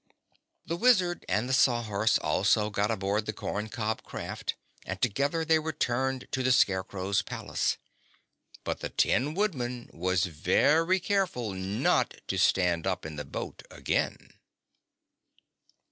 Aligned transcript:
The 0.65 0.77
Wizard 0.77 1.23
and 1.29 1.47
the 1.47 1.53
Sawhorse 1.53 2.17
also 2.17 2.71
got 2.71 2.89
aboard 2.89 3.27
the 3.27 3.33
corncob 3.33 4.01
craft 4.01 4.55
and 4.83 4.99
together 4.99 5.45
they 5.45 5.59
returned 5.59 6.27
to 6.31 6.41
the 6.41 6.51
Scarecrow's 6.51 7.21
palace. 7.21 7.77
But 8.63 8.79
the 8.79 8.89
Tin 8.89 9.35
Woodman 9.35 9.91
was 9.93 10.25
very 10.25 10.99
careful 10.99 11.53
not 11.53 12.15
to 12.29 12.39
stand 12.39 12.87
up 12.87 13.05
in 13.05 13.15
the 13.15 13.23
boat 13.25 13.61
again. 13.69 14.33